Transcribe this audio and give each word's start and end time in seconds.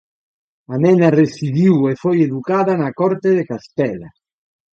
A 0.73 0.75
nena 0.83 1.09
residiu 1.21 1.75
e 1.91 1.93
foi 2.03 2.17
educada 2.27 2.73
na 2.81 2.89
Corte 2.99 3.29
de 3.37 3.43
Castela. 3.51 4.09